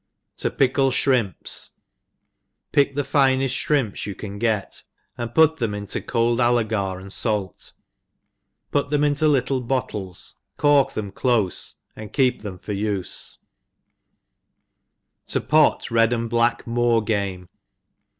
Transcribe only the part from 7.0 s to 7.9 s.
fait,